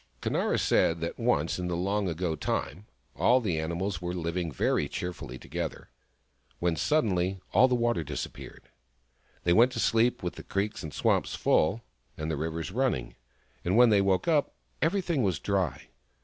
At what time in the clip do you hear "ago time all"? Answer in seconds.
2.09-3.39